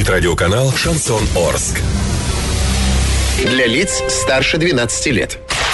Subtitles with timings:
[0.00, 1.78] Звучит радиоканал «Шансон Орск».
[3.44, 5.38] Для лиц старше 12 лет.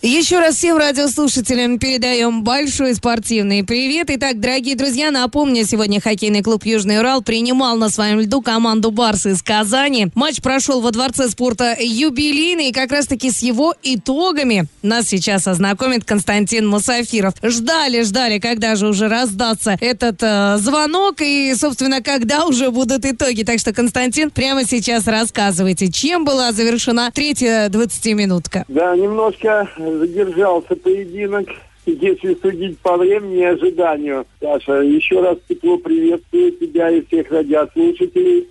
[0.00, 4.06] Еще раз всем радиослушателям передаем большой спортивный привет.
[4.10, 9.32] Итак, дорогие друзья, напомню, сегодня хоккейный клуб «Южный Урал» принимал на своем льду команду «Барсы»
[9.32, 10.06] из Казани.
[10.14, 16.04] Матч прошел во Дворце спорта юбилейный, и как раз-таки с его итогами нас сейчас ознакомит
[16.04, 17.34] Константин Мусафиров.
[17.42, 23.42] Ждали, ждали, когда же уже раздастся этот э, звонок и, собственно, когда уже будут итоги.
[23.42, 28.64] Так что, Константин, прямо сейчас рассказывайте, чем была завершена третья 20-минутка.
[28.68, 31.48] Да, немножко задержался поединок,
[31.86, 34.26] если судить по времени и ожиданию.
[34.40, 38.48] Саша, еще раз тепло приветствую тебя и всех радиослушателей.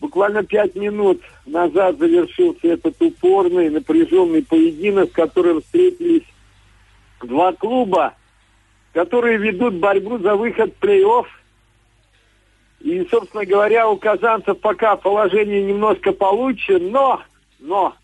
[0.00, 6.22] Буквально пять минут назад завершился этот упорный, напряженный поединок, в котором встретились
[7.20, 8.14] два клуба,
[8.92, 11.26] которые ведут борьбу за выход в плей-офф.
[12.80, 17.22] И, собственно говоря, у казанцев пока положение немножко получше, но,
[17.58, 17.94] но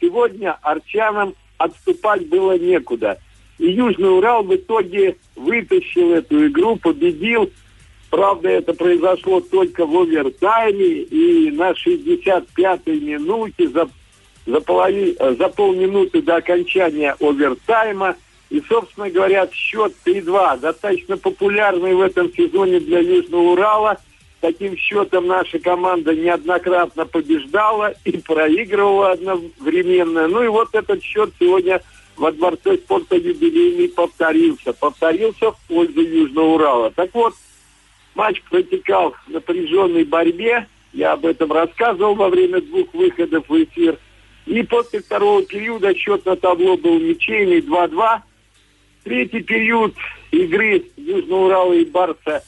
[0.00, 3.18] сегодня арчанам отступать было некуда.
[3.58, 7.50] И Южный Урал в итоге вытащил эту игру, победил.
[8.08, 13.88] Правда, это произошло только в овертайме, и на 65-й минуте, за,
[14.46, 18.16] за, полови, за полминуты до окончания овертайма,
[18.48, 23.98] и, собственно говоря, счет 3-2, достаточно популярный в этом сезоне для Южного Урала.
[24.40, 30.28] Таким счетом наша команда неоднократно побеждала и проигрывала одновременно.
[30.28, 31.82] Ну и вот этот счет сегодня
[32.16, 34.72] во Дворце спорта юбилейный повторился.
[34.72, 36.90] Повторился в пользу Южного Урала.
[36.90, 37.34] Так вот,
[38.14, 40.66] матч протекал в напряженной борьбе.
[40.94, 43.98] Я об этом рассказывал во время двух выходов в эфир.
[44.46, 48.20] И после второго периода счет на табло был ничейный 2-2.
[49.04, 49.94] Третий период
[50.30, 52.42] игры Южного Урала и Барса,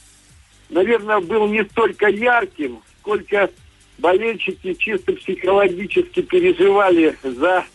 [0.73, 3.49] наверное, был не столько ярким, сколько
[3.97, 7.65] болельщики чисто психологически переживали за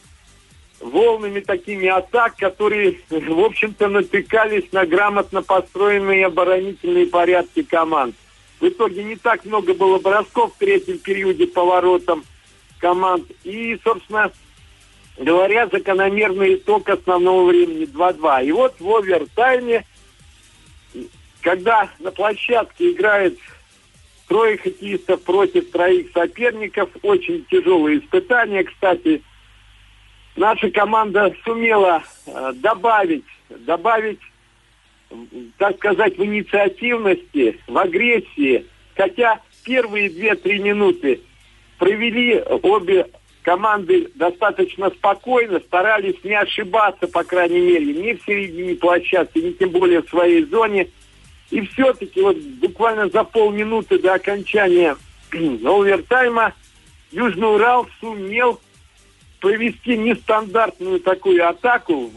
[0.81, 8.15] волнами такими атак, которые, в общем-то, натыкались на грамотно построенные оборонительные порядки команд.
[8.61, 12.25] В итоге не так много было бросков в третьем периоде поворотом
[12.79, 13.25] команд.
[13.45, 14.33] И, собственно
[15.17, 18.47] говоря, закономерный итог основного времени 2-2.
[18.47, 19.85] И вот в овертайме,
[21.43, 23.39] когда на площадке играет
[24.27, 29.23] трое хоккеистов против троих соперников, очень тяжелые испытания, кстати,
[30.37, 34.21] наша команда сумела э, добавить, добавить,
[35.57, 38.67] так сказать, в инициативности, в агрессии.
[38.95, 41.21] Хотя первые две-три минуты
[41.79, 43.07] провели обе
[43.43, 49.71] команды достаточно спокойно, старались не ошибаться, по крайней мере, ни в середине площадки, ни тем
[49.71, 50.89] более в своей зоне.
[51.51, 54.97] И все-таки вот буквально за полминуты до окончания
[55.33, 56.55] овертайма
[57.11, 58.61] Южный Урал сумел
[59.41, 62.11] провести нестандартную такую атаку.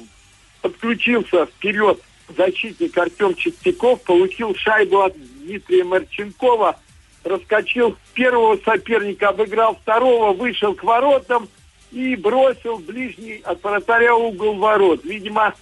[0.62, 2.00] Подключился вперед
[2.36, 6.80] защитник Артем Чистяков, получил шайбу от Дмитрия Марченкова,
[7.24, 11.48] раскочил первого соперника, обыграл второго, вышел к воротам
[11.92, 15.03] и бросил ближний от вратаря угол ворот.
[15.03, 15.53] Видимо,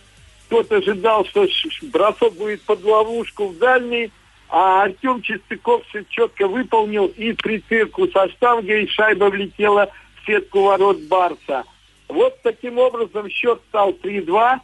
[0.49, 1.47] кто-то ожидал, что
[1.93, 4.11] бросок будет под ловушку в дальний,
[4.49, 9.91] а Артем Чистяков все четко выполнил и прицирку со штангой, шайба влетела
[10.25, 11.65] сетку ворот Барса.
[12.07, 14.59] Вот таким образом счет стал 3-2,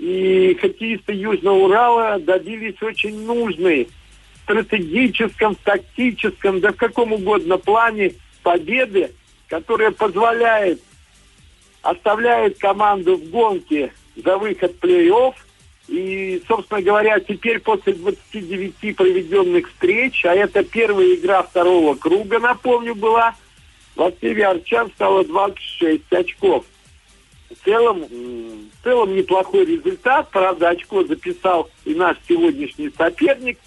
[0.00, 3.88] и хоккеисты Южного Урала добились очень нужной
[4.42, 9.12] стратегическом, тактическом, да в каком угодно плане победы,
[9.46, 10.80] которая позволяет,
[11.82, 13.92] оставляет команду в гонке
[14.22, 15.34] за выход в плей-офф.
[15.88, 22.94] И, собственно говоря, теперь после 29 проведенных встреч, а это первая игра второго круга, напомню,
[22.94, 23.34] была–
[23.98, 26.64] в активе Арчан стало 26 очков.
[27.50, 30.30] В целом, в целом неплохой результат.
[30.30, 33.58] Правда, очко записал и наш сегодняшний соперник,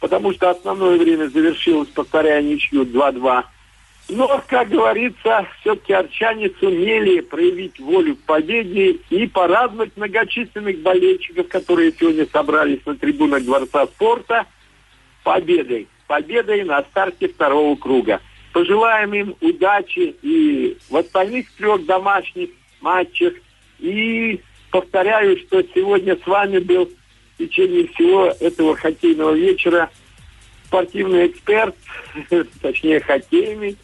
[0.00, 3.44] потому что основное время завершилось, повторяя ничью 2-2.
[4.08, 11.92] Но, как говорится, все-таки арчане сумели проявить волю к победе и порадовать многочисленных болельщиков, которые
[11.92, 14.46] сегодня собрались на трибунах Дворца спорта,
[15.24, 15.88] победой.
[16.06, 18.20] Победой на старте второго круга.
[18.52, 22.50] Пожелаем им удачи и в остальных трех домашних
[22.80, 23.34] матчах.
[23.80, 29.90] И повторяю, что сегодня с вами был в течение всего этого хоккейного вечера
[30.66, 31.74] спортивный эксперт,
[32.62, 33.76] точнее хоккейный,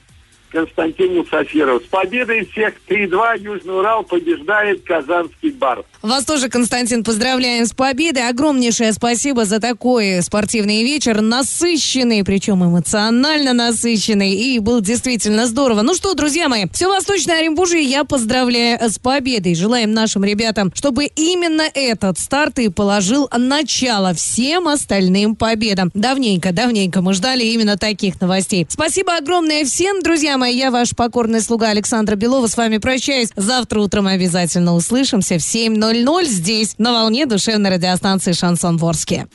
[0.53, 1.83] Константин Мусафиров.
[1.83, 5.85] С победой всех 3-2 Южный Урал побеждает Казанский бар.
[6.03, 8.29] Вас тоже, Константин, поздравляем с победой.
[8.29, 11.21] Огромнейшее спасибо за такой спортивный вечер.
[11.23, 14.33] Насыщенный, причем эмоционально насыщенный.
[14.33, 15.83] И был действительно здорово.
[15.83, 19.55] Ну что, друзья мои, все Восточное Оренбуржье я поздравляю с победой.
[19.55, 25.91] Желаем нашим ребятам, чтобы именно этот старт и положил начало всем остальным победам.
[25.95, 28.67] Давненько, давненько мы ждали именно таких новостей.
[28.69, 30.42] Спасибо огромное всем, друзья мои.
[30.51, 32.47] Я ваш покорный слуга Александра Белова.
[32.47, 33.31] С вами прощаюсь.
[33.37, 39.27] Завтра утром обязательно услышимся в 7.00 здесь, на волне душевной радиостанции «Шансон Ворске».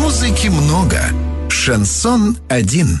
[0.00, 1.00] Музыки много.
[1.48, 3.00] Шансон один.